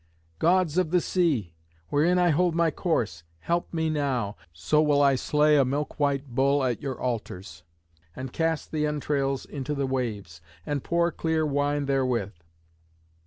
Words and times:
"Gods 0.39 0.79
of 0.79 0.89
the 0.89 0.99
sea, 0.99 1.53
wherein 1.89 2.17
I 2.17 2.29
hold 2.31 2.55
my 2.55 2.71
course, 2.71 3.21
help 3.41 3.71
me 3.71 3.87
now, 3.87 4.35
so 4.51 4.81
will 4.81 4.99
I 4.99 5.13
slay 5.13 5.55
a 5.57 5.63
milk 5.63 5.99
white 5.99 6.25
bull 6.33 6.63
at 6.63 6.81
your 6.81 6.99
altars, 6.99 7.61
and 8.15 8.33
cast 8.33 8.71
the 8.71 8.87
entrails 8.87 9.45
into 9.45 9.75
the 9.75 9.85
waves, 9.85 10.41
and 10.65 10.83
pour 10.83 11.11
clear 11.11 11.45
wine 11.45 11.85
therewith." 11.85 12.33